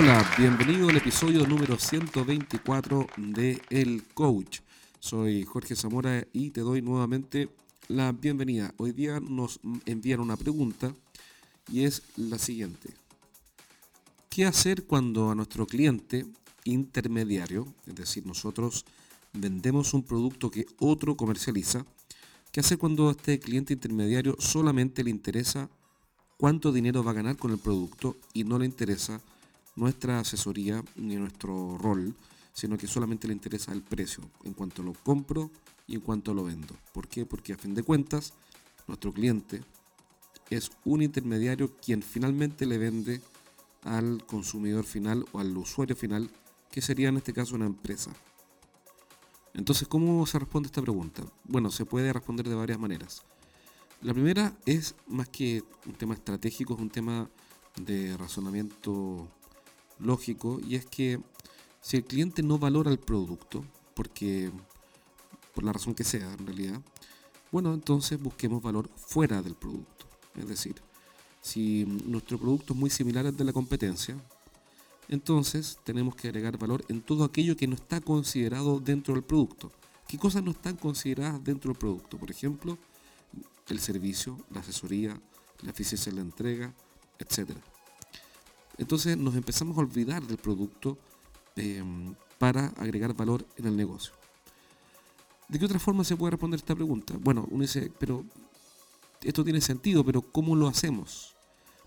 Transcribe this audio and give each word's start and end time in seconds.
Hola, 0.00 0.24
bienvenido 0.38 0.88
al 0.88 0.96
episodio 0.96 1.44
número 1.44 1.76
124 1.76 3.08
de 3.16 3.60
El 3.68 4.04
Coach. 4.14 4.60
Soy 5.00 5.42
Jorge 5.42 5.74
Zamora 5.74 6.24
y 6.32 6.50
te 6.50 6.60
doy 6.60 6.82
nuevamente 6.82 7.48
la 7.88 8.12
bienvenida. 8.12 8.72
Hoy 8.76 8.92
día 8.92 9.18
nos 9.18 9.58
envían 9.86 10.20
una 10.20 10.36
pregunta 10.36 10.94
y 11.72 11.82
es 11.82 12.04
la 12.14 12.38
siguiente. 12.38 12.90
¿Qué 14.30 14.46
hacer 14.46 14.84
cuando 14.84 15.32
a 15.32 15.34
nuestro 15.34 15.66
cliente 15.66 16.26
intermediario, 16.62 17.66
es 17.88 17.96
decir, 17.96 18.24
nosotros 18.24 18.84
vendemos 19.32 19.94
un 19.94 20.04
producto 20.04 20.48
que 20.48 20.64
otro 20.78 21.16
comercializa, 21.16 21.84
¿qué 22.52 22.60
hacer 22.60 22.78
cuando 22.78 23.08
a 23.08 23.12
este 23.12 23.40
cliente 23.40 23.72
intermediario 23.72 24.36
solamente 24.38 25.02
le 25.02 25.10
interesa 25.10 25.68
cuánto 26.36 26.70
dinero 26.70 27.02
va 27.02 27.10
a 27.10 27.14
ganar 27.14 27.36
con 27.36 27.50
el 27.50 27.58
producto 27.58 28.14
y 28.32 28.44
no 28.44 28.60
le 28.60 28.64
interesa 28.66 29.20
nuestra 29.78 30.18
asesoría 30.18 30.82
ni 30.96 31.16
nuestro 31.16 31.78
rol, 31.78 32.14
sino 32.52 32.76
que 32.76 32.88
solamente 32.88 33.28
le 33.28 33.34
interesa 33.34 33.72
el 33.72 33.82
precio 33.82 34.24
en 34.44 34.52
cuanto 34.52 34.82
lo 34.82 34.92
compro 34.92 35.50
y 35.86 35.94
en 35.94 36.00
cuanto 36.00 36.34
lo 36.34 36.44
vendo. 36.44 36.74
¿Por 36.92 37.06
qué? 37.06 37.24
Porque 37.24 37.52
a 37.52 37.56
fin 37.56 37.74
de 37.74 37.84
cuentas, 37.84 38.32
nuestro 38.88 39.12
cliente 39.12 39.62
es 40.50 40.70
un 40.84 41.02
intermediario 41.02 41.76
quien 41.76 42.02
finalmente 42.02 42.66
le 42.66 42.78
vende 42.78 43.20
al 43.84 44.24
consumidor 44.26 44.84
final 44.84 45.24
o 45.32 45.38
al 45.38 45.56
usuario 45.56 45.94
final, 45.94 46.28
que 46.70 46.82
sería 46.82 47.08
en 47.10 47.18
este 47.18 47.32
caso 47.32 47.54
una 47.54 47.66
empresa. 47.66 48.10
Entonces, 49.54 49.86
¿cómo 49.86 50.26
se 50.26 50.38
responde 50.38 50.66
esta 50.66 50.82
pregunta? 50.82 51.22
Bueno, 51.44 51.70
se 51.70 51.84
puede 51.84 52.12
responder 52.12 52.48
de 52.48 52.54
varias 52.54 52.78
maneras. 52.80 53.22
La 54.02 54.12
primera 54.12 54.56
es 54.66 54.96
más 55.06 55.28
que 55.28 55.62
un 55.86 55.94
tema 55.94 56.14
estratégico, 56.14 56.74
es 56.74 56.80
un 56.80 56.90
tema 56.90 57.30
de 57.76 58.16
razonamiento 58.16 59.28
lógico 59.98 60.60
y 60.66 60.74
es 60.74 60.86
que 60.86 61.20
si 61.80 61.96
el 61.96 62.04
cliente 62.04 62.42
no 62.42 62.58
valora 62.58 62.90
el 62.90 62.98
producto, 62.98 63.64
porque 63.94 64.50
por 65.54 65.64
la 65.64 65.72
razón 65.72 65.94
que 65.94 66.04
sea 66.04 66.32
en 66.32 66.46
realidad, 66.46 66.80
bueno, 67.50 67.72
entonces 67.72 68.20
busquemos 68.20 68.62
valor 68.62 68.88
fuera 68.94 69.42
del 69.42 69.54
producto. 69.54 70.06
Es 70.36 70.48
decir, 70.48 70.76
si 71.40 71.84
nuestro 72.04 72.38
producto 72.38 72.74
es 72.74 72.78
muy 72.78 72.90
similar 72.90 73.26
al 73.26 73.36
de 73.36 73.44
la 73.44 73.52
competencia, 73.52 74.16
entonces 75.08 75.78
tenemos 75.84 76.14
que 76.14 76.28
agregar 76.28 76.58
valor 76.58 76.84
en 76.88 77.00
todo 77.00 77.24
aquello 77.24 77.56
que 77.56 77.66
no 77.66 77.74
está 77.74 78.00
considerado 78.00 78.80
dentro 78.80 79.14
del 79.14 79.22
producto. 79.22 79.72
¿Qué 80.06 80.18
cosas 80.18 80.42
no 80.42 80.50
están 80.50 80.76
consideradas 80.76 81.42
dentro 81.42 81.72
del 81.72 81.78
producto? 81.78 82.18
Por 82.18 82.30
ejemplo, 82.30 82.78
el 83.68 83.80
servicio, 83.80 84.38
la 84.50 84.60
asesoría, 84.60 85.20
la 85.62 85.70
eficiencia 85.70 86.12
de 86.12 86.16
la 86.16 86.22
entrega, 86.22 86.74
etc. 87.18 87.50
Entonces 88.78 89.16
nos 89.16 89.34
empezamos 89.34 89.76
a 89.76 89.80
olvidar 89.80 90.24
del 90.26 90.38
producto 90.38 90.96
em, 91.56 92.14
para 92.38 92.68
agregar 92.76 93.14
valor 93.14 93.44
en 93.56 93.66
el 93.66 93.76
negocio. 93.76 94.12
¿De 95.48 95.58
qué 95.58 95.64
otra 95.64 95.78
forma 95.78 96.04
se 96.04 96.16
puede 96.16 96.32
responder 96.32 96.58
esta 96.58 96.74
pregunta? 96.74 97.16
Bueno, 97.20 97.46
uno 97.50 97.62
dice, 97.62 97.90
pero 97.98 98.24
esto 99.22 99.42
tiene 99.44 99.60
sentido, 99.60 100.04
pero 100.04 100.22
¿cómo 100.22 100.54
lo 100.54 100.68
hacemos? 100.68 101.34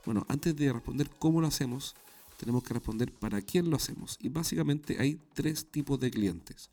Bueno, 0.06 0.26
antes 0.28 0.56
de 0.56 0.74
responder 0.74 1.10
cómo 1.20 1.40
lo 1.42 1.48
hacemos, 1.48 1.96
tenemos 2.38 2.64
que 2.64 2.74
responder 2.74 3.14
para 3.14 3.42
quién 3.42 3.70
lo 3.70 3.76
hacemos. 3.76 4.18
Y 4.20 4.30
básicamente 4.30 4.98
hay 5.00 5.20
tres 5.34 5.68
tipos 5.68 6.00
de 6.00 6.10
clientes. 6.10 6.72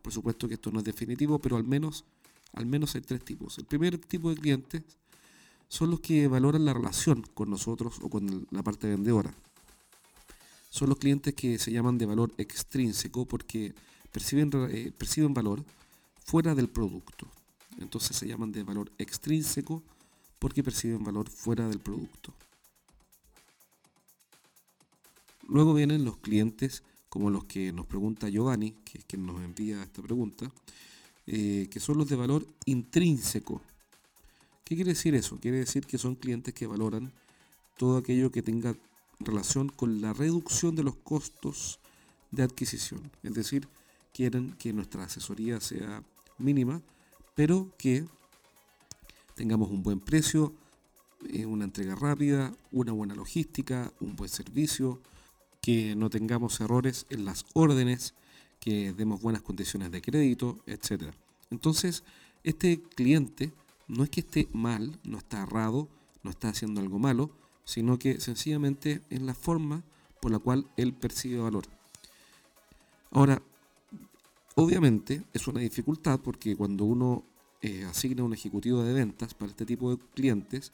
Por 0.00 0.12
supuesto 0.12 0.48
que 0.48 0.54
esto 0.54 0.70
no 0.70 0.78
es 0.78 0.84
definitivo, 0.84 1.38
pero 1.40 1.56
al 1.56 1.64
menos, 1.64 2.04
al 2.52 2.66
menos 2.66 2.94
hay 2.94 3.00
tres 3.00 3.24
tipos. 3.24 3.58
El 3.58 3.64
primer 3.64 3.98
tipo 3.98 4.30
de 4.30 4.36
clientes 4.36 4.82
son 5.72 5.90
los 5.90 6.00
que 6.00 6.28
valoran 6.28 6.66
la 6.66 6.74
relación 6.74 7.22
con 7.32 7.48
nosotros 7.48 7.94
o 8.02 8.10
con 8.10 8.46
la 8.50 8.62
parte 8.62 8.88
vendedora. 8.88 9.32
Son 10.68 10.90
los 10.90 10.98
clientes 10.98 11.32
que 11.32 11.58
se 11.58 11.72
llaman 11.72 11.96
de 11.96 12.04
valor 12.04 12.30
extrínseco 12.36 13.24
porque 13.24 13.74
perciben, 14.10 14.50
eh, 14.68 14.92
perciben 14.92 15.32
valor 15.32 15.64
fuera 16.26 16.54
del 16.54 16.68
producto. 16.68 17.26
Entonces 17.78 18.14
se 18.18 18.28
llaman 18.28 18.52
de 18.52 18.64
valor 18.64 18.92
extrínseco 18.98 19.82
porque 20.38 20.62
perciben 20.62 21.04
valor 21.04 21.30
fuera 21.30 21.66
del 21.66 21.78
producto. 21.78 22.34
Luego 25.48 25.72
vienen 25.72 26.04
los 26.04 26.18
clientes 26.18 26.82
como 27.08 27.30
los 27.30 27.44
que 27.44 27.72
nos 27.72 27.86
pregunta 27.86 28.28
Giovanni, 28.28 28.72
que 28.84 28.98
es 28.98 29.04
quien 29.06 29.24
nos 29.24 29.40
envía 29.40 29.82
esta 29.82 30.02
pregunta, 30.02 30.52
eh, 31.26 31.66
que 31.70 31.80
son 31.80 31.96
los 31.96 32.10
de 32.10 32.16
valor 32.16 32.46
intrínseco. 32.66 33.62
¿Qué 34.72 34.76
quiere 34.76 34.92
decir 34.92 35.14
eso? 35.14 35.38
Quiere 35.38 35.58
decir 35.58 35.84
que 35.84 35.98
son 35.98 36.14
clientes 36.14 36.54
que 36.54 36.66
valoran 36.66 37.12
todo 37.76 37.98
aquello 37.98 38.32
que 38.32 38.40
tenga 38.40 38.74
relación 39.20 39.68
con 39.68 40.00
la 40.00 40.14
reducción 40.14 40.74
de 40.74 40.82
los 40.82 40.96
costos 40.96 41.78
de 42.30 42.42
adquisición. 42.42 43.10
Es 43.22 43.34
decir, 43.34 43.68
quieren 44.14 44.54
que 44.54 44.72
nuestra 44.72 45.04
asesoría 45.04 45.60
sea 45.60 46.02
mínima, 46.38 46.80
pero 47.34 47.70
que 47.76 48.06
tengamos 49.34 49.70
un 49.70 49.82
buen 49.82 50.00
precio, 50.00 50.54
eh, 51.28 51.44
una 51.44 51.64
entrega 51.64 51.94
rápida, 51.94 52.56
una 52.70 52.92
buena 52.92 53.14
logística, 53.14 53.92
un 54.00 54.16
buen 54.16 54.30
servicio, 54.30 55.02
que 55.60 55.94
no 55.94 56.08
tengamos 56.08 56.62
errores 56.62 57.04
en 57.10 57.26
las 57.26 57.44
órdenes, 57.52 58.14
que 58.58 58.94
demos 58.94 59.20
buenas 59.20 59.42
condiciones 59.42 59.90
de 59.90 60.00
crédito, 60.00 60.60
etc. 60.64 61.12
Entonces, 61.50 62.04
este 62.42 62.80
cliente 62.80 63.52
no 63.88 64.04
es 64.04 64.10
que 64.10 64.20
esté 64.20 64.48
mal, 64.52 64.98
no 65.04 65.18
está 65.18 65.42
errado, 65.42 65.88
no 66.22 66.30
está 66.30 66.48
haciendo 66.48 66.80
algo 66.80 66.98
malo, 66.98 67.30
sino 67.64 67.98
que 67.98 68.20
sencillamente 68.20 69.02
es 69.10 69.22
la 69.22 69.34
forma 69.34 69.84
por 70.20 70.30
la 70.30 70.38
cual 70.38 70.66
él 70.76 70.92
percibe 70.94 71.40
valor. 71.40 71.64
Ahora, 73.10 73.42
obviamente 74.54 75.24
es 75.32 75.46
una 75.46 75.60
dificultad 75.60 76.20
porque 76.20 76.56
cuando 76.56 76.84
uno 76.84 77.24
eh, 77.60 77.84
asigna 77.84 78.24
un 78.24 78.32
ejecutivo 78.32 78.82
de 78.82 78.92
ventas 78.92 79.34
para 79.34 79.50
este 79.50 79.66
tipo 79.66 79.90
de 79.90 80.02
clientes, 80.14 80.72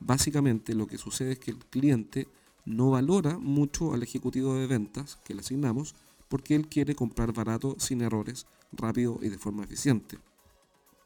básicamente 0.00 0.74
lo 0.74 0.86
que 0.86 0.98
sucede 0.98 1.32
es 1.32 1.38
que 1.38 1.50
el 1.50 1.58
cliente 1.58 2.28
no 2.64 2.90
valora 2.90 3.38
mucho 3.38 3.92
al 3.94 4.02
ejecutivo 4.02 4.54
de 4.54 4.66
ventas 4.66 5.18
que 5.24 5.34
le 5.34 5.40
asignamos 5.40 5.94
porque 6.28 6.54
él 6.54 6.68
quiere 6.68 6.94
comprar 6.94 7.32
barato, 7.32 7.76
sin 7.78 8.00
errores, 8.00 8.46
rápido 8.72 9.18
y 9.22 9.28
de 9.28 9.38
forma 9.38 9.64
eficiente. 9.64 10.18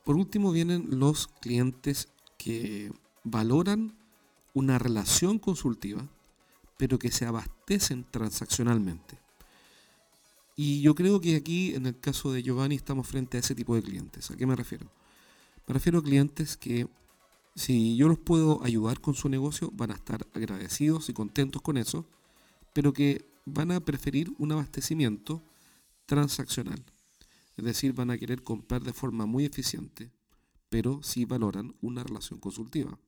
Por 0.08 0.16
último 0.16 0.52
vienen 0.52 0.86
los 0.88 1.26
clientes 1.26 2.08
que 2.38 2.91
valoran 3.24 3.94
una 4.54 4.78
relación 4.78 5.38
consultiva, 5.38 6.08
pero 6.78 6.98
que 6.98 7.10
se 7.10 7.26
abastecen 7.26 8.06
transaccionalmente. 8.10 9.18
Y 10.56 10.80
yo 10.80 10.94
creo 10.94 11.20
que 11.20 11.36
aquí, 11.36 11.74
en 11.74 11.84
el 11.84 12.00
caso 12.00 12.32
de 12.32 12.42
Giovanni, 12.42 12.76
estamos 12.76 13.06
frente 13.06 13.36
a 13.36 13.41
ese 13.41 13.54
tipo 13.54 13.74
de 13.74 13.82
clientes. 13.82 14.30
¿A 14.30 14.36
qué 14.38 14.47
me 14.47 14.56
refiero? 14.56 14.91
Me 15.66 15.74
refiero 15.74 15.98
a 15.98 16.02
clientes 16.02 16.56
que, 16.56 16.88
si 17.54 17.94
yo 17.98 18.08
los 18.08 18.18
puedo 18.18 18.64
ayudar 18.64 19.02
con 19.02 19.12
su 19.12 19.28
negocio, 19.28 19.70
van 19.74 19.91
a 19.91 19.97
estar 19.97 20.26
agradecidos 20.32 21.10
y 21.10 21.12
contentos 21.12 21.60
con 21.60 21.76
eso, 21.76 22.06
pero 22.72 22.94
que 22.94 23.26
van 23.44 23.72
a 23.72 23.80
preferir 23.80 24.32
un 24.38 24.52
abastecimiento 24.52 25.42
transaccional. 26.06 26.82
Es 27.58 27.64
decir, 27.64 27.92
van 27.92 28.10
a 28.12 28.16
querer 28.16 28.44
comprar 28.44 28.84
de 28.84 28.92
forma 28.92 29.26
muy 29.26 29.44
eficiente, 29.44 30.12
pero 30.69 31.02
sí 31.02 31.24
valoran 31.24 31.74
una 31.80 32.04
relación 32.04 32.38
consultiva. 32.38 32.98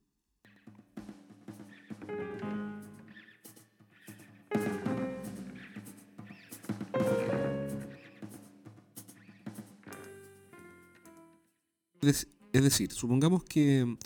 Es 12.01 12.27
decir, 12.53 12.91
supongamos 12.91 13.45
que 13.45 13.97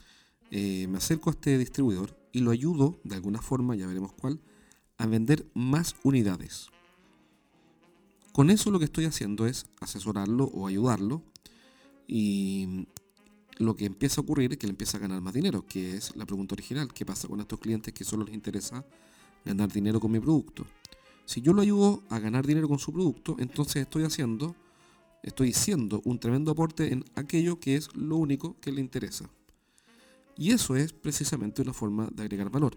eh, 0.50 0.86
me 0.88 0.98
acerco 0.98 1.30
a 1.30 1.32
este 1.32 1.56
distribuidor 1.56 2.18
y 2.32 2.40
lo 2.40 2.50
ayudo, 2.50 3.00
de 3.02 3.14
alguna 3.14 3.40
forma, 3.40 3.76
ya 3.76 3.86
veremos 3.86 4.12
cuál, 4.12 4.42
a 4.98 5.06
vender 5.06 5.50
más 5.54 5.96
unidades. 6.02 6.68
Con 8.34 8.50
eso 8.50 8.72
lo 8.72 8.80
que 8.80 8.86
estoy 8.86 9.04
haciendo 9.04 9.46
es 9.46 9.66
asesorarlo 9.80 10.46
o 10.46 10.66
ayudarlo 10.66 11.22
y 12.08 12.88
lo 13.58 13.76
que 13.76 13.84
empieza 13.84 14.20
a 14.20 14.24
ocurrir 14.24 14.50
es 14.50 14.58
que 14.58 14.66
él 14.66 14.70
empieza 14.70 14.96
a 14.96 15.00
ganar 15.00 15.20
más 15.20 15.34
dinero, 15.34 15.64
que 15.64 15.96
es 15.96 16.16
la 16.16 16.26
pregunta 16.26 16.56
original. 16.56 16.92
¿Qué 16.92 17.06
pasa 17.06 17.28
con 17.28 17.38
estos 17.38 17.60
clientes 17.60 17.94
que 17.94 18.02
solo 18.02 18.24
les 18.24 18.34
interesa 18.34 18.84
ganar 19.44 19.70
dinero 19.70 20.00
con 20.00 20.10
mi 20.10 20.18
producto? 20.18 20.66
Si 21.24 21.42
yo 21.42 21.52
lo 21.52 21.62
ayudo 21.62 22.02
a 22.10 22.18
ganar 22.18 22.44
dinero 22.44 22.66
con 22.66 22.80
su 22.80 22.92
producto, 22.92 23.36
entonces 23.38 23.82
estoy 23.82 24.02
haciendo, 24.02 24.56
estoy 25.22 25.52
siendo 25.52 26.02
un 26.04 26.18
tremendo 26.18 26.50
aporte 26.50 26.92
en 26.92 27.04
aquello 27.14 27.60
que 27.60 27.76
es 27.76 27.94
lo 27.94 28.16
único 28.16 28.58
que 28.60 28.72
le 28.72 28.80
interesa. 28.80 29.30
Y 30.36 30.50
eso 30.50 30.74
es 30.74 30.92
precisamente 30.92 31.62
una 31.62 31.72
forma 31.72 32.08
de 32.12 32.24
agregar 32.24 32.50
valor. 32.50 32.76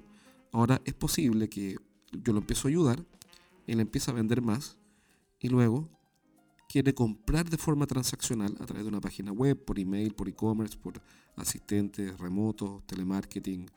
Ahora 0.52 0.84
es 0.86 0.94
posible 0.94 1.50
que 1.50 1.78
yo 2.12 2.32
lo 2.32 2.42
empiezo 2.42 2.68
a 2.68 2.70
ayudar, 2.70 3.04
él 3.66 3.80
empieza 3.80 4.12
a 4.12 4.14
vender 4.14 4.44
más 4.44 4.78
y 5.40 5.50
luego 5.50 5.90
quiere 6.68 6.94
comprar 6.94 7.50
de 7.50 7.58
forma 7.58 7.88
transaccional 7.88 8.56
a 8.60 8.66
través 8.66 8.84
de 8.84 8.90
una 8.90 9.02
página 9.02 9.32
web, 9.32 9.64
por 9.64 9.80
email, 9.80 10.14
por 10.14 10.28
e-commerce, 10.28 10.78
por 10.78 11.02
asistentes 11.36 12.18
remotos, 12.18 12.86
telemarketing, 12.86 13.70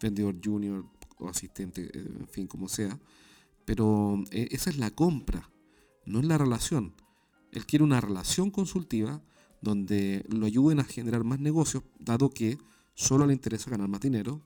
vendedor 0.00 0.36
junior 0.42 0.84
o 1.18 1.28
asistente, 1.28 1.82
eh, 1.82 2.08
en 2.20 2.28
fin, 2.28 2.46
como 2.46 2.68
sea. 2.68 2.98
pero 3.64 4.24
eh, 4.30 4.48
esa 4.50 4.70
es 4.70 4.78
la 4.78 4.90
compra, 4.90 5.50
no 6.06 6.20
es 6.20 6.24
la 6.24 6.38
relación. 6.38 6.94
Él 7.52 7.66
quiere 7.66 7.84
una 7.84 8.00
relación 8.00 8.50
consultiva 8.50 9.22
donde 9.60 10.24
lo 10.28 10.46
ayuden 10.46 10.80
a 10.80 10.84
generar 10.84 11.22
más 11.24 11.38
negocios, 11.40 11.82
dado 11.98 12.30
que 12.30 12.58
solo 12.94 13.26
le 13.26 13.34
interesa 13.34 13.70
ganar 13.70 13.88
más 13.88 14.00
dinero, 14.00 14.40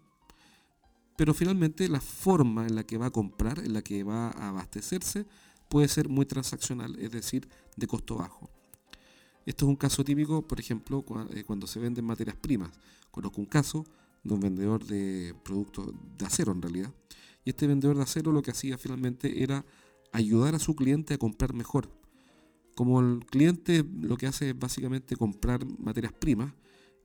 pero 1.17 1.35
finalmente 1.35 1.89
la 1.89 2.01
forma 2.01 2.67
en 2.67 2.75
la 2.75 2.85
que 2.85 2.99
va 2.99 3.07
a 3.07 3.11
comprar, 3.11 3.61
en 3.61 3.75
la 3.75 3.83
que 3.83 4.03
va 4.03 4.31
a 4.31 4.49
abastecerse, 4.49 5.27
puede 5.73 5.89
ser 5.89 6.11
muy 6.11 6.27
transaccional, 6.27 6.99
es 6.99 7.13
decir, 7.13 7.49
de 7.77 7.87
costo 7.87 8.17
bajo. 8.17 8.51
Esto 9.47 9.65
es 9.65 9.71
un 9.71 9.77
caso 9.77 10.05
típico, 10.05 10.47
por 10.47 10.61
ejemplo, 10.61 11.03
eh, 11.31 11.45
cuando 11.45 11.67
se 11.67 11.81
venden 11.81 12.05
materias 12.05 12.37
primas. 12.37 12.71
Conozco 13.11 13.41
un 13.41 13.47
caso 13.47 13.87
de 14.23 14.35
un 14.35 14.41
vendedor 14.41 14.85
de 14.85 15.35
productos 15.43 15.95
de 16.19 16.27
acero 16.27 16.53
en 16.53 16.61
realidad. 16.61 16.93
Y 17.43 17.51
este 17.51 17.67
vendedor 17.67 17.97
de 17.97 18.03
acero 18.03 18.33
lo 18.33 18.43
que 18.43 18.51
hacía 18.51 18.77
finalmente 18.77 19.43
era 19.43 19.65
ayudar 20.13 20.55
a 20.55 20.59
su 20.59 20.77
cliente 20.77 21.15
a 21.15 21.19
comprar 21.19 21.55
mejor. 21.55 21.89
Como 22.75 23.01
el 23.01 23.25
cliente 23.25 23.83
lo 24.03 24.19
que 24.19 24.27
hace 24.27 24.51
es 24.51 24.59
básicamente 24.59 25.17
comprar 25.17 25.65
materias 25.79 26.13
primas, 26.13 26.53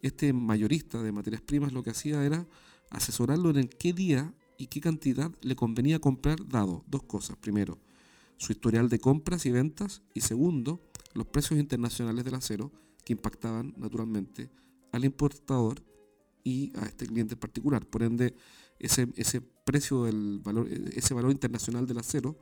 este 0.02 0.34
mayorista 0.34 1.02
de 1.02 1.14
materias 1.14 1.42
primas 1.42 1.72
lo 1.72 1.84
que 1.84 1.92
hacía 1.92 2.22
era 2.26 2.46
asesorarlo 2.90 3.50
en 3.58 3.70
qué 3.70 3.94
día 3.94 4.34
y 4.58 4.68
qué 4.68 4.82
cantidad 4.82 5.32
le 5.40 5.56
convenía 5.56 6.00
comprar 6.00 6.46
dado 6.46 6.84
dos 6.86 7.04
cosas. 7.04 7.38
Primero, 7.38 7.80
su 8.38 8.52
historial 8.52 8.90
de 8.90 9.00
compras 9.00 9.46
y 9.46 9.52
ventas 9.52 10.02
y 10.14 10.22
segundo, 10.22 10.82
los 11.14 11.28
precios 11.28 11.60
internacionales 11.60 12.24
del 12.24 12.36
acero 12.36 12.72
que 13.04 13.14
impactaban 13.14 13.74
naturalmente 13.78 14.50
al 14.92 15.06
importador 15.06 15.84
y 16.44 16.72
a 16.78 16.86
este 16.86 17.08
cliente 17.08 17.34
en 17.34 17.40
particular. 17.40 17.86
Por 17.86 18.04
ende, 18.04 18.36
ese, 18.80 19.08
ese 19.16 19.42
precio 19.42 20.04
del 20.04 20.40
valor, 20.40 20.68
ese 20.70 21.14
valor 21.14 21.32
internacional 21.32 21.86
del 21.86 21.98
acero 21.98 22.38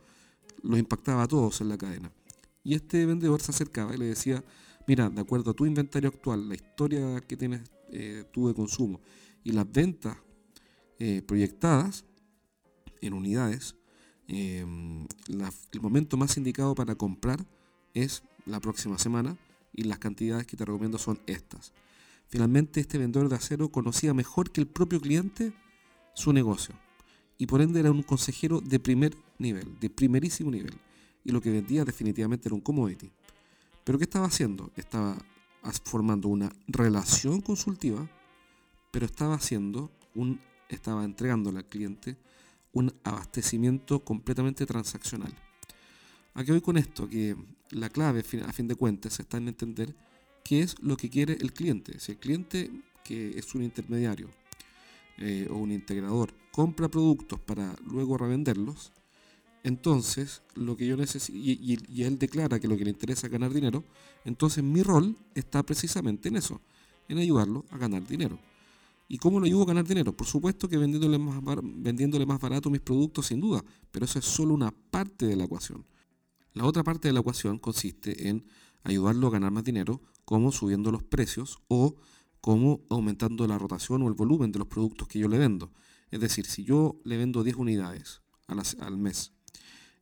los 0.62 0.78
impactaba 0.78 1.22
a 1.22 1.28
todos 1.28 1.60
en 1.60 1.68
la 1.68 1.78
cadena. 1.78 2.12
Y 2.62 2.74
este 2.74 3.06
vendedor 3.06 3.40
se 3.40 3.52
acercaba 3.52 3.94
y 3.94 3.98
le 3.98 4.06
decía, 4.06 4.44
mira, 4.86 5.08
de 5.08 5.20
acuerdo 5.20 5.52
a 5.52 5.54
tu 5.54 5.66
inventario 5.66 6.08
actual, 6.08 6.48
la 6.48 6.54
historia 6.54 7.20
que 7.20 7.36
tienes 7.36 7.62
eh, 7.90 8.24
tú 8.32 8.48
de 8.48 8.54
consumo 8.54 9.00
y 9.44 9.52
las 9.52 9.70
ventas 9.70 10.16
eh, 10.98 11.22
proyectadas 11.22 12.04
en 13.00 13.12
unidades, 13.12 13.76
em, 14.28 15.06
el 15.28 15.80
momento 15.80 16.16
más 16.16 16.36
indicado 16.36 16.74
para 16.74 16.94
comprar 16.94 17.44
es 17.94 18.22
la 18.44 18.60
próxima 18.60 18.98
semana 18.98 19.36
y 19.72 19.84
las 19.84 19.98
cantidades 19.98 20.46
que 20.46 20.56
te 20.56 20.64
recomiendo 20.64 20.98
son 20.98 21.20
estas. 21.26 21.72
Finalmente, 22.28 22.80
este 22.80 22.98
vendedor 22.98 23.28
de 23.28 23.36
acero 23.36 23.70
conocía 23.70 24.14
mejor 24.14 24.50
que 24.50 24.60
el 24.60 24.66
propio 24.66 25.00
cliente 25.00 25.52
su 26.14 26.32
negocio 26.32 26.74
y 27.38 27.46
por 27.46 27.60
ende 27.60 27.80
era 27.80 27.90
un 27.90 28.02
consejero 28.02 28.60
de 28.60 28.80
primer 28.80 29.16
nivel, 29.38 29.78
de 29.78 29.90
primerísimo 29.90 30.50
nivel. 30.50 30.74
Y 31.24 31.32
lo 31.32 31.40
que 31.40 31.50
vendía 31.50 31.84
definitivamente 31.84 32.48
era 32.48 32.54
un 32.54 32.60
commodity. 32.60 33.10
Pero 33.84 33.98
¿qué 33.98 34.04
estaba 34.04 34.26
haciendo? 34.26 34.70
Estaba 34.76 35.16
formando 35.84 36.28
una 36.28 36.50
relación 36.68 37.40
consultiva, 37.40 38.08
pero 38.90 39.06
estaba 39.06 39.34
haciendo 39.34 39.90
un, 40.14 40.40
estaba 40.68 41.04
entregándole 41.04 41.58
al 41.58 41.66
cliente 41.66 42.16
un 42.76 42.92
abastecimiento 43.04 44.04
completamente 44.04 44.66
transaccional. 44.66 45.32
¿A 46.34 46.44
qué 46.44 46.52
voy 46.52 46.60
con 46.60 46.76
esto? 46.76 47.08
Que 47.08 47.34
la 47.70 47.88
clave, 47.88 48.20
a 48.20 48.52
fin 48.52 48.68
de 48.68 48.74
cuentas, 48.74 49.18
está 49.18 49.38
en 49.38 49.48
entender 49.48 49.94
qué 50.44 50.60
es 50.60 50.76
lo 50.82 50.98
que 50.98 51.08
quiere 51.08 51.38
el 51.40 51.54
cliente. 51.54 51.98
Si 51.98 52.12
el 52.12 52.18
cliente, 52.18 52.70
que 53.02 53.30
es 53.30 53.54
un 53.54 53.62
intermediario 53.62 54.28
eh, 55.16 55.48
o 55.50 55.56
un 55.56 55.72
integrador, 55.72 56.34
compra 56.52 56.90
productos 56.90 57.40
para 57.40 57.74
luego 57.86 58.18
revenderlos, 58.18 58.92
entonces 59.64 60.42
lo 60.54 60.76
que 60.76 60.86
yo 60.86 60.98
necesito, 60.98 61.36
y, 61.38 61.78
y, 61.88 62.02
él 62.02 62.18
declara 62.18 62.60
que 62.60 62.68
lo 62.68 62.76
que 62.76 62.84
le 62.84 62.90
interesa 62.90 63.26
es 63.26 63.32
ganar 63.32 63.54
dinero, 63.54 63.84
entonces 64.26 64.62
mi 64.62 64.82
rol 64.82 65.16
está 65.34 65.62
precisamente 65.62 66.28
en 66.28 66.36
eso, 66.36 66.60
en 67.08 67.18
ayudarlo 67.18 67.64
a 67.70 67.78
ganar 67.78 68.06
dinero. 68.06 68.38
¿Y 69.08 69.18
cómo 69.18 69.38
lo 69.38 69.46
ayudo 69.46 69.62
a 69.62 69.66
ganar 69.66 69.86
dinero? 69.86 70.16
Por 70.16 70.26
supuesto 70.26 70.68
que 70.68 70.78
vendiéndole 70.78 71.18
más, 72.26 72.40
barato 72.40 72.70
mis 72.70 72.80
productos, 72.80 73.26
sin 73.26 73.40
duda, 73.40 73.64
pero 73.90 74.04
eso 74.04 74.18
es 74.18 74.24
solo 74.24 74.54
una 74.54 74.72
parte 74.72 75.26
de 75.26 75.36
la 75.36 75.44
ecuación. 75.44 75.86
La 76.54 76.64
otra 76.64 76.82
parte 76.82 77.08
de 77.08 77.14
la 77.14 77.20
ecuación 77.20 77.58
consiste 77.58 78.28
en 78.28 78.44
ayudarlo 78.82 79.28
a 79.28 79.30
ganar 79.30 79.52
más 79.52 79.64
dinero, 79.64 80.00
como 80.24 80.50
subiendo 80.50 80.90
los 80.90 81.04
precios 81.04 81.58
o 81.68 81.96
como 82.40 82.84
aumentando 82.90 83.46
la 83.46 83.58
rotación 83.58 84.02
o 84.02 84.08
el 84.08 84.14
volumen 84.14 84.52
de 84.52 84.58
los 84.58 84.68
productos 84.68 85.06
que 85.08 85.18
yo 85.18 85.28
le 85.28 85.38
vendo. 85.38 85.72
Es 86.10 86.20
decir, 86.20 86.46
si 86.46 86.64
yo 86.64 87.00
le 87.04 87.16
vendo 87.16 87.44
10 87.44 87.56
unidades 87.56 88.22
al 88.48 88.96
mes 88.96 89.32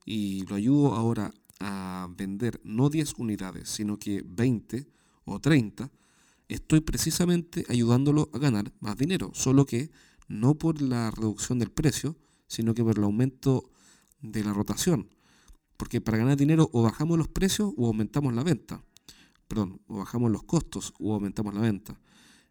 y 0.04 0.44
lo 0.46 0.54
ayudo 0.54 0.94
ahora 0.94 1.32
a 1.60 2.08
vender 2.14 2.60
no 2.64 2.90
10 2.90 3.14
unidades, 3.18 3.68
sino 3.68 3.98
que 3.98 4.22
20 4.26 4.86
o 5.24 5.40
30, 5.40 5.90
estoy 6.54 6.80
precisamente 6.80 7.64
ayudándolo 7.68 8.30
a 8.32 8.38
ganar 8.38 8.72
más 8.80 8.96
dinero, 8.96 9.30
solo 9.34 9.66
que 9.66 9.90
no 10.28 10.56
por 10.56 10.80
la 10.80 11.10
reducción 11.10 11.58
del 11.58 11.70
precio, 11.70 12.16
sino 12.46 12.74
que 12.74 12.84
por 12.84 12.96
el 12.96 13.04
aumento 13.04 13.70
de 14.20 14.44
la 14.44 14.52
rotación. 14.52 15.10
Porque 15.76 16.00
para 16.00 16.18
ganar 16.18 16.36
dinero 16.36 16.70
o 16.72 16.82
bajamos 16.82 17.18
los 17.18 17.28
precios 17.28 17.72
o 17.76 17.86
aumentamos 17.86 18.32
la 18.34 18.44
venta. 18.44 18.84
Perdón, 19.48 19.80
o 19.86 19.98
bajamos 19.98 20.30
los 20.30 20.44
costos 20.44 20.94
o 20.98 21.12
aumentamos 21.14 21.54
la 21.54 21.60
venta. 21.60 22.00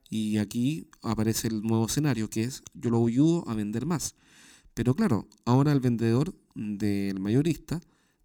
Y 0.09 0.37
aquí 0.37 0.89
aparece 1.01 1.47
el 1.47 1.61
nuevo 1.61 1.85
escenario, 1.85 2.29
que 2.29 2.43
es 2.43 2.61
yo 2.73 2.89
lo 2.89 3.07
ayudo 3.07 3.49
a 3.49 3.55
vender 3.55 3.85
más. 3.85 4.15
Pero 4.73 4.95
claro, 4.95 5.27
ahora 5.45 5.71
el 5.71 5.79
vendedor 5.79 6.35
del 6.55 7.19
mayorista 7.19 7.81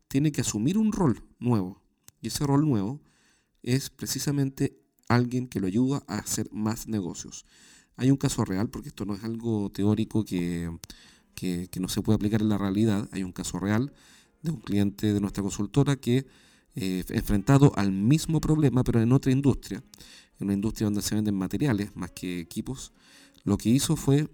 tiene 0.08 0.32
que 0.32 0.40
asumir 0.40 0.76
un 0.76 0.92
rol 0.92 1.22
nuevo. 1.38 1.82
Y 2.20 2.28
ese 2.28 2.44
rol 2.46 2.68
nuevo 2.68 3.00
es 3.62 3.90
precisamente 3.90 4.76
alguien 5.08 5.48
que 5.48 5.60
lo 5.60 5.66
ayuda 5.66 6.02
a 6.06 6.18
hacer 6.18 6.48
más 6.52 6.86
negocios. 6.86 7.44
Hay 7.96 8.10
un 8.10 8.16
caso 8.16 8.44
real, 8.44 8.68
porque 8.68 8.88
esto 8.88 9.04
no 9.04 9.14
es 9.14 9.24
algo 9.24 9.70
teórico 9.70 10.24
que, 10.24 10.70
que, 11.34 11.68
no 11.80 11.88
se 11.88 12.02
puede 12.02 12.16
aplicar 12.16 12.42
en 12.42 12.48
la 12.48 12.58
realidad. 12.58 13.08
Hay 13.12 13.24
un 13.24 13.32
caso 13.32 13.58
real 13.58 13.92
de 14.42 14.50
un 14.52 14.60
cliente 14.60 15.12
de 15.12 15.20
nuestra 15.20 15.42
consultora 15.42 15.96
que 15.96 16.26
eh, 16.76 17.04
enfrentado 17.08 17.72
al 17.74 17.90
mismo 17.90 18.40
problema, 18.40 18.84
pero 18.84 19.00
en 19.00 19.12
otra 19.12 19.32
industria, 19.32 19.82
en 20.38 20.44
una 20.44 20.54
industria 20.54 20.84
donde 20.84 21.02
se 21.02 21.14
venden 21.14 21.34
materiales 21.34 21.96
más 21.96 22.12
que 22.12 22.38
equipos, 22.38 22.92
lo 23.44 23.56
que 23.56 23.70
hizo 23.70 23.96
fue 23.96 24.28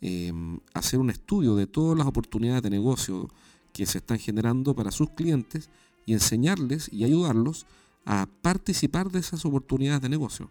em, 0.00 0.60
hacer 0.72 0.98
un 0.98 1.10
estudio 1.10 1.56
de 1.56 1.66
todas 1.66 1.98
las 1.98 2.06
oportunidades 2.06 2.62
de 2.62 2.70
negocio 2.70 3.28
que 3.72 3.84
se 3.84 3.98
están 3.98 4.18
generando 4.18 4.74
para 4.74 4.90
sus 4.90 5.10
clientes 5.10 5.68
y 6.06 6.12
enseñarles 6.12 6.88
y 6.92 7.04
ayudarlos 7.04 7.66
a 8.04 8.28
participar 8.42 9.10
de 9.10 9.20
esas 9.20 9.44
oportunidades 9.44 10.02
de 10.02 10.08
negocio. 10.08 10.50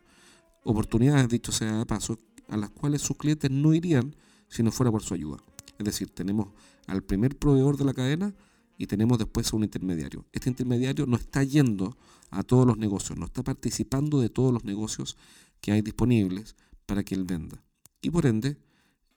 Oportunidades, 0.63 1.29
dicho 1.29 1.51
sea 1.51 1.79
de 1.79 1.85
paso, 1.85 2.17
a 2.47 2.57
las 2.57 2.69
cuales 2.69 3.01
sus 3.01 3.17
clientes 3.17 3.51
no 3.51 3.73
irían 3.73 4.15
si 4.47 4.63
no 4.63 4.71
fuera 4.71 4.91
por 4.91 5.03
su 5.03 5.13
ayuda. 5.13 5.37
Es 5.77 5.85
decir, 5.85 6.09
tenemos 6.09 6.49
al 6.87 7.03
primer 7.03 7.37
proveedor 7.37 7.77
de 7.77 7.85
la 7.85 7.93
cadena 7.93 8.33
y 8.77 8.87
tenemos 8.87 9.17
después 9.17 9.51
un 9.53 9.63
intermediario. 9.63 10.25
Este 10.31 10.49
intermediario 10.49 11.05
no 11.05 11.15
está 11.17 11.43
yendo 11.43 11.97
a 12.29 12.43
todos 12.43 12.65
los 12.65 12.77
negocios, 12.77 13.17
no 13.17 13.25
está 13.25 13.43
participando 13.43 14.19
de 14.19 14.29
todos 14.29 14.51
los 14.53 14.63
negocios 14.63 15.17
que 15.61 15.71
hay 15.71 15.81
disponibles 15.81 16.55
para 16.85 17.03
que 17.03 17.15
él 17.15 17.23
venda. 17.23 17.61
Y 18.01 18.09
por 18.09 18.25
ende, 18.25 18.57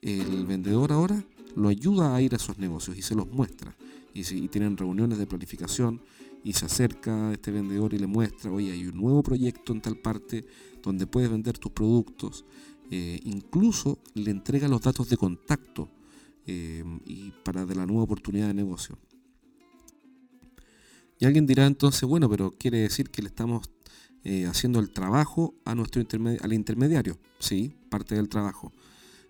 el 0.00 0.46
vendedor 0.46 0.92
ahora 0.92 1.24
lo 1.56 1.68
ayuda 1.68 2.14
a 2.14 2.22
ir 2.22 2.34
a 2.34 2.36
esos 2.36 2.58
negocios 2.58 2.96
y 2.96 3.02
se 3.02 3.14
los 3.14 3.26
muestra. 3.28 3.74
Y, 4.14 4.24
si, 4.24 4.48
tienen 4.48 4.76
reuniones 4.76 5.18
de 5.18 5.26
planificación 5.26 6.00
y 6.46 6.52
se 6.52 6.66
acerca 6.66 7.30
a 7.30 7.32
este 7.32 7.50
vendedor 7.50 7.92
y 7.92 7.98
le 7.98 8.06
muestra, 8.06 8.52
oye, 8.52 8.70
hay 8.70 8.86
un 8.86 8.96
nuevo 8.96 9.20
proyecto 9.20 9.72
en 9.72 9.80
tal 9.80 9.96
parte 9.96 10.46
donde 10.80 11.04
puedes 11.04 11.28
vender 11.28 11.58
tus 11.58 11.72
productos. 11.72 12.44
Eh, 12.88 13.18
incluso 13.24 13.98
le 14.14 14.30
entrega 14.30 14.68
los 14.68 14.80
datos 14.80 15.08
de 15.08 15.16
contacto 15.16 15.90
eh, 16.46 16.84
y 17.04 17.32
para 17.44 17.66
de 17.66 17.74
la 17.74 17.84
nueva 17.84 18.04
oportunidad 18.04 18.46
de 18.46 18.54
negocio. 18.54 18.96
Y 21.18 21.24
alguien 21.24 21.46
dirá 21.46 21.66
entonces, 21.66 22.08
bueno, 22.08 22.30
pero 22.30 22.52
quiere 22.52 22.78
decir 22.78 23.10
que 23.10 23.22
le 23.22 23.28
estamos 23.28 23.68
eh, 24.22 24.46
haciendo 24.46 24.78
el 24.78 24.92
trabajo 24.92 25.56
a 25.64 25.74
nuestro 25.74 26.00
al 26.00 26.52
intermediario. 26.52 27.18
Sí, 27.40 27.74
parte 27.90 28.14
del 28.14 28.28
trabajo. 28.28 28.72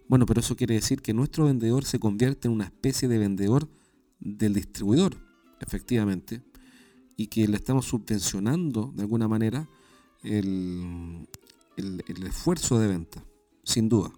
Bueno, 0.06 0.26
pero 0.26 0.40
eso 0.40 0.54
quiere 0.54 0.74
decir 0.74 1.00
que 1.00 1.14
nuestro 1.14 1.46
vendedor 1.46 1.86
se 1.86 1.98
convierte 1.98 2.48
en 2.48 2.52
una 2.52 2.64
especie 2.64 3.08
de 3.08 3.16
vendedor 3.16 3.70
del 4.20 4.52
distribuidor, 4.52 5.16
efectivamente, 5.60 6.42
y 7.16 7.28
que 7.28 7.48
le 7.48 7.56
estamos 7.56 7.86
subvencionando 7.86 8.92
de 8.94 9.02
alguna 9.02 9.28
manera 9.28 9.68
el, 10.22 11.28
el 11.76 12.26
esfuerzo 12.26 12.78
de 12.78 12.88
venta, 12.88 13.24
sin 13.64 13.88
duda. 13.88 14.12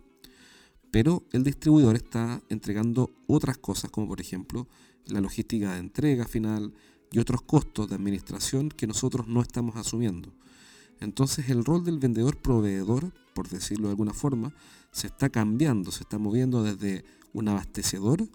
Pero 0.90 1.24
el 1.32 1.44
distribuidor 1.44 1.96
está 1.96 2.42
entregando 2.48 3.10
otras 3.26 3.58
cosas, 3.58 3.90
como 3.90 4.08
por 4.08 4.20
ejemplo 4.20 4.66
la 5.06 5.20
logística 5.20 5.74
de 5.74 5.80
entrega 5.80 6.24
final, 6.24 6.72
y 7.10 7.18
otros 7.18 7.42
costos 7.42 7.88
de 7.88 7.94
administración 7.94 8.68
que 8.68 8.86
nosotros 8.86 9.28
no 9.28 9.40
estamos 9.40 9.76
asumiendo. 9.76 10.32
Entonces 11.00 11.48
el 11.48 11.64
rol 11.64 11.84
del 11.84 11.98
vendedor 11.98 12.36
proveedor, 12.36 13.12
por 13.34 13.48
decirlo 13.48 13.88
de 13.88 13.92
alguna 13.92 14.12
forma, 14.12 14.52
se 14.90 15.06
está 15.06 15.28
cambiando, 15.28 15.92
se 15.92 16.02
está 16.02 16.18
moviendo 16.18 16.62
desde 16.62 17.04
un 17.32 17.48
abastecedor 17.48 18.28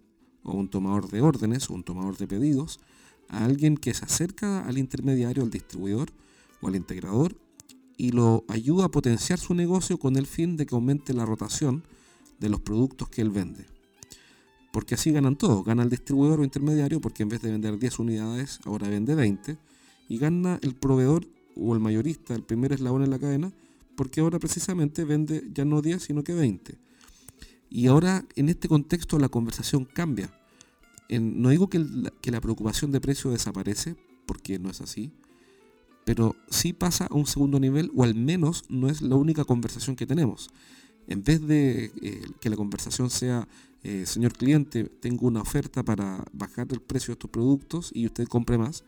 o 0.43 0.53
un 0.53 0.69
tomador 0.69 1.09
de 1.09 1.21
órdenes 1.21 1.69
o 1.69 1.73
un 1.73 1.83
tomador 1.83 2.17
de 2.17 2.27
pedidos 2.27 2.79
a 3.29 3.45
alguien 3.45 3.77
que 3.77 3.93
se 3.93 4.05
acerca 4.05 4.65
al 4.65 4.77
intermediario, 4.77 5.43
al 5.43 5.49
distribuidor 5.49 6.11
o 6.61 6.67
al 6.67 6.75
integrador 6.75 7.35
y 7.97 8.11
lo 8.11 8.43
ayuda 8.47 8.85
a 8.85 8.91
potenciar 8.91 9.39
su 9.39 9.53
negocio 9.53 9.97
con 9.97 10.15
el 10.15 10.27
fin 10.27 10.57
de 10.57 10.65
que 10.65 10.75
aumente 10.75 11.13
la 11.13 11.25
rotación 11.25 11.83
de 12.39 12.49
los 12.49 12.59
productos 12.59 13.09
que 13.09 13.21
él 13.21 13.29
vende. 13.29 13.65
Porque 14.71 14.95
así 14.95 15.11
ganan 15.11 15.35
todos, 15.35 15.63
gana 15.63 15.83
el 15.83 15.89
distribuidor 15.89 16.39
o 16.39 16.43
intermediario 16.43 16.99
porque 16.99 17.23
en 17.23 17.29
vez 17.29 17.41
de 17.41 17.51
vender 17.51 17.77
10 17.77 17.99
unidades 17.99 18.59
ahora 18.65 18.89
vende 18.89 19.13
20 19.13 19.57
y 20.09 20.17
gana 20.17 20.59
el 20.61 20.73
proveedor 20.75 21.27
o 21.55 21.73
el 21.73 21.79
mayorista, 21.79 22.33
el 22.33 22.43
primer 22.43 22.73
eslabón 22.73 23.03
en 23.03 23.11
la 23.11 23.19
cadena, 23.19 23.51
porque 23.95 24.21
ahora 24.21 24.39
precisamente 24.39 25.03
vende 25.03 25.43
ya 25.53 25.63
no 25.65 25.81
10 25.81 26.01
sino 26.01 26.23
que 26.23 26.33
20. 26.33 26.77
Y 27.69 27.87
ahora 27.87 28.25
en 28.35 28.49
este 28.49 28.67
contexto 28.67 29.19
la 29.19 29.29
conversación 29.29 29.85
cambia. 29.85 30.31
No 31.19 31.49
digo 31.49 31.69
que, 31.69 31.79
la 31.79 32.41
preocupación 32.41 32.91
de 32.91 33.01
precio 33.01 33.31
desaparece, 33.31 33.95
porque 34.25 34.59
no 34.59 34.69
es 34.69 34.81
así, 34.81 35.11
pero 36.05 36.35
sí 36.49 36.73
pasa 36.73 37.07
a 37.09 37.15
un 37.15 37.25
segundo 37.25 37.59
nivel 37.59 37.91
o 37.95 38.03
al 38.03 38.15
menos 38.15 38.63
no 38.69 38.89
es 38.89 39.01
la 39.01 39.15
única 39.15 39.45
conversación 39.45 39.95
que 39.95 40.05
tenemos. 40.05 40.49
En 41.07 41.23
vez 41.23 41.45
de 41.45 41.91
eh, 42.01 42.21
que 42.39 42.49
la 42.49 42.55
conversación 42.55 43.09
sea, 43.09 43.47
eh, 43.83 44.05
señor 44.05 44.33
cliente, 44.33 44.85
tengo 44.85 45.27
una 45.27 45.41
oferta 45.41 45.83
para 45.83 46.23
bajar 46.31 46.67
el 46.71 46.81
precio 46.81 47.07
de 47.07 47.13
estos 47.13 47.29
productos 47.29 47.91
y 47.93 48.05
usted 48.05 48.27
compre 48.27 48.57
más, 48.57 48.83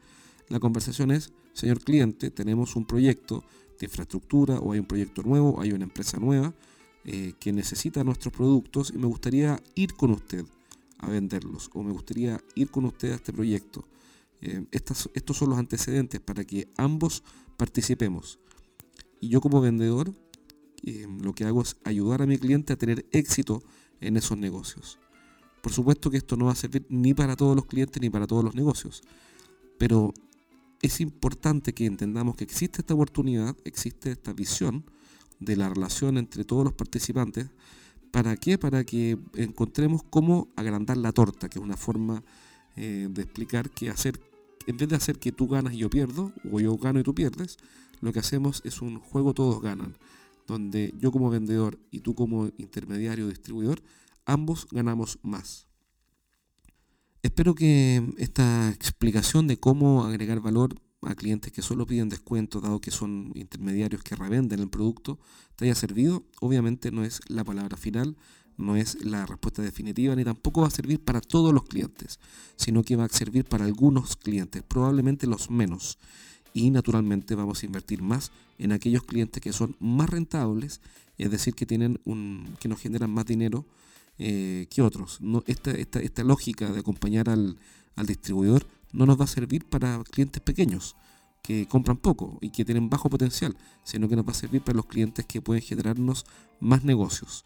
la 0.48 0.60
conversación 0.60 1.12
es, 1.12 1.34
señor 1.54 1.82
cliente, 1.82 2.32
tenemos 2.32 2.76
un 2.76 2.86
proyecto 2.86 3.44
de 3.80 3.88
infraestructura 3.88 4.60
o 4.60 4.72
hay 4.72 4.80
un 4.80 4.86
proyecto 4.86 5.24
nuevo, 5.24 5.60
hay 5.60 5.72
una 5.72 5.84
empresa 5.84 6.18
nueva 6.18 6.54
eh, 7.04 7.34
que 7.40 7.52
necesita 7.52 8.04
nuestros 8.04 8.34
productos 8.34 8.92
y 8.94 8.98
me 8.98 9.08
gustaría 9.08 9.62
ir 9.76 9.94
con 9.96 10.12
usted 10.12 10.46
a 10.98 11.10
venderlos 11.10 11.70
o 11.74 11.84
me 11.84 11.92
gustaría 11.92 12.42
ir 12.56 12.70
con 12.72 12.86
usted 12.86 13.12
a 13.12 13.16
este 13.16 13.34
proyecto. 13.34 13.88
Eh, 14.42 14.66
estos 14.72 15.38
son 15.38 15.50
los 15.50 15.60
antecedentes 15.60 16.20
para 16.20 16.44
que 16.44 16.70
ambos 16.78 17.24
participemos. 17.58 18.40
Y 19.20 19.30
yo 19.30 19.42
como 19.42 19.62
vendedor 19.62 20.14
eh, 20.84 21.08
lo 21.22 21.34
que 21.34 21.46
hago 21.46 21.62
es 21.62 21.78
ayudar 21.84 22.22
a 22.22 22.28
mi 22.28 22.38
cliente 22.38 22.74
a 22.74 22.78
tener 22.78 23.06
éxito 23.12 23.64
en 24.02 24.18
esos 24.18 24.38
negocios. 24.38 25.00
Por 25.62 25.74
supuesto 25.74 26.12
que 26.12 26.18
esto 26.18 26.38
no 26.38 26.46
va 26.46 26.52
a 26.52 26.56
servir 26.56 26.86
ni 26.90 27.14
para 27.16 27.36
todos 27.36 27.56
los 27.56 27.66
clientes 27.66 28.00
ni 28.02 28.10
para 28.12 28.28
todos 28.28 28.44
los 28.44 28.54
negocios, 28.54 29.02
pero 29.80 30.14
es 30.82 31.02
importante 31.02 31.74
que 31.74 31.88
entendamos 31.88 32.36
que 32.36 32.44
existe 32.44 32.82
esta 32.82 32.94
oportunidad, 32.94 33.58
existe 33.64 34.12
esta 34.12 34.34
visión 34.34 34.86
de 35.40 35.56
la 35.56 35.70
relación 35.70 36.18
entre 36.18 36.44
todos 36.44 36.64
los 36.64 36.74
participantes. 36.74 37.48
¿Para 38.16 38.38
qué? 38.38 38.58
Para 38.58 38.86
que 38.86 39.18
encontremos 39.34 40.02
cómo 40.10 40.48
agrandar 40.56 40.96
la 40.96 41.12
torta, 41.12 41.50
que 41.50 41.60
es 41.60 41.66
una 41.66 41.76
forma 41.76 42.24
eh, 42.78 43.10
de 43.12 43.22
explicar 43.22 43.70
que 43.70 43.90
hacer, 43.90 44.22
en 44.68 44.78
vez 44.78 44.88
de 44.88 44.96
hacer 44.96 45.20
que 45.20 45.34
tú 45.34 45.50
ganas 45.50 45.74
y 45.74 45.80
yo 45.80 45.90
pierdo, 45.90 46.32
o 46.50 46.62
yo 46.62 46.78
gano 46.78 47.02
y 47.02 47.04
tú 47.04 47.14
pierdes, 47.14 47.58
lo 48.00 48.14
que 48.14 48.20
hacemos 48.20 48.62
es 48.64 48.82
un 48.82 49.00
juego 49.00 49.34
todos 49.34 49.62
ganan, 49.62 49.98
donde 50.48 50.94
yo 50.98 51.12
como 51.12 51.30
vendedor 51.30 51.78
y 51.92 52.00
tú 52.00 52.16
como 52.16 52.48
intermediario 52.58 53.28
distribuidor, 53.28 53.84
ambos 54.26 54.66
ganamos 54.72 55.20
más. 55.22 55.68
Espero 57.22 57.54
que 57.54 58.02
esta 58.18 58.70
explicación 58.70 59.46
de 59.46 59.60
cómo 59.60 60.06
agregar 60.06 60.40
valor 60.40 60.82
a 61.08 61.16
clientes 61.16 61.52
que 61.52 61.62
solo 61.62 61.86
piden 61.86 62.10
descuento, 62.10 62.62
dado 62.62 62.82
que 62.82 62.92
son 62.92 63.32
intermediarios 63.36 64.04
que 64.04 64.16
revenden 64.16 64.60
el 64.60 64.70
producto, 64.70 65.20
te 65.56 65.66
haya 65.66 65.76
servido. 65.76 66.24
Obviamente 66.42 66.92
no 66.92 67.04
es 67.04 67.22
la 67.28 67.44
palabra 67.44 67.78
final, 67.78 68.16
no 68.58 68.76
es 68.76 69.04
la 69.04 69.26
respuesta 69.26 69.62
definitiva, 69.62 70.16
ni 70.16 70.24
tampoco 70.24 70.62
va 70.62 70.68
a 70.68 70.72
servir 70.72 71.00
para 71.00 71.22
todos 71.22 71.54
los 71.54 71.64
clientes, 71.64 72.20
sino 72.56 72.84
que 72.84 72.96
va 72.96 73.06
a 73.06 73.10
servir 73.10 73.46
para 73.46 73.66
algunos 73.66 74.16
clientes, 74.16 74.64
probablemente 74.64 75.28
los 75.28 75.50
menos. 75.50 75.98
Y 76.54 76.72
naturalmente 76.72 77.36
vamos 77.36 77.62
a 77.62 77.66
invertir 77.66 78.02
más 78.02 78.32
en 78.58 78.72
aquellos 78.72 79.04
clientes 79.04 79.42
que 79.42 79.52
son 79.52 79.76
más 79.80 80.10
rentables, 80.10 80.82
es 81.18 81.32
decir, 81.32 81.54
que, 81.54 81.66
tienen 81.66 82.00
un, 82.06 82.56
que 82.60 82.70
nos 82.70 82.80
generan 82.80 83.12
más 83.12 83.26
dinero 83.26 83.66
eh, 84.18 84.68
que 84.70 84.82
otros. 84.82 85.20
No, 85.20 85.44
esta, 85.48 85.72
esta, 85.72 86.00
esta, 86.00 86.24
lógica 86.24 86.72
de 86.72 86.80
acompañar 86.80 87.30
al, 87.30 87.58
al, 87.96 88.06
distribuidor 88.06 88.66
no 88.94 89.06
nos 89.06 89.20
va 89.20 89.26
a 89.26 89.28
servir 89.28 89.66
para 89.66 90.02
clientes 90.04 90.42
pequeños 90.42 90.96
que 91.42 91.68
compran 91.68 91.98
poco 91.98 92.38
y 92.42 92.50
que 92.50 92.66
tienen 92.66 92.90
bajo 92.90 93.10
potencial, 93.10 93.56
sino 93.84 94.10
que 94.10 94.16
nos 94.16 94.26
va 94.26 94.32
a 94.32 94.36
servir 94.36 94.62
para 94.62 94.78
los 94.78 94.88
clientes 94.88 95.26
que 95.26 95.42
pueden 95.42 95.62
generarnos 95.62 96.26
más 96.60 96.84
negocios. 96.84 97.44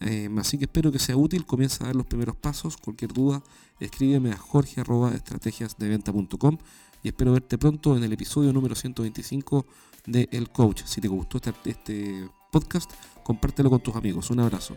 Eh, 0.00 0.30
así 0.38 0.56
que 0.58 0.64
espero 0.64 0.90
que 0.92 0.98
sea 0.98 1.16
útil, 1.16 1.44
comienza 1.44 1.84
a 1.84 1.88
dar 1.88 1.96
los 1.96 2.06
primeros 2.06 2.36
pasos. 2.36 2.76
Cualquier 2.76 3.12
duda, 3.12 3.42
escríbeme 3.80 4.30
a 4.30 4.36
jorge.estrategiasdeventa.com 4.36 6.58
y 7.02 7.08
espero 7.08 7.32
verte 7.32 7.58
pronto 7.58 7.96
en 7.96 8.04
el 8.04 8.12
episodio 8.12 8.52
número 8.52 8.76
125 8.76 9.66
de 10.06 10.28
El 10.30 10.50
Coach. 10.50 10.82
Si 10.84 11.00
te 11.00 11.08
gustó 11.08 11.38
este, 11.38 11.52
este 11.64 12.30
podcast, 12.52 12.92
compártelo 13.24 13.70
con 13.70 13.82
tus 13.82 13.96
amigos. 13.96 14.30
Un 14.30 14.38
abrazo. 14.40 14.76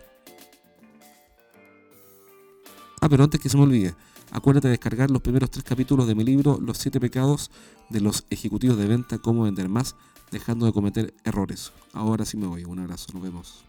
Ah, 2.99 3.09
pero 3.09 3.23
antes 3.23 3.39
que 3.39 3.49
se 3.49 3.57
me 3.57 3.63
olvide, 3.63 3.93
acuérdate 4.31 4.67
de 4.67 4.73
descargar 4.73 5.11
los 5.11 5.21
primeros 5.21 5.51
tres 5.51 5.63
capítulos 5.63 6.07
de 6.07 6.15
mi 6.15 6.23
libro 6.23 6.59
Los 6.61 6.77
siete 6.77 6.99
pecados 6.99 7.51
de 7.89 8.01
los 8.01 8.25
ejecutivos 8.29 8.77
de 8.77 8.87
venta, 8.87 9.17
cómo 9.17 9.43
vender 9.43 9.69
más, 9.69 9.95
dejando 10.31 10.65
de 10.65 10.73
cometer 10.73 11.13
errores. 11.23 11.71
Ahora 11.93 12.25
sí 12.25 12.37
me 12.37 12.47
voy, 12.47 12.65
un 12.65 12.79
abrazo, 12.79 13.13
nos 13.13 13.23
vemos. 13.23 13.65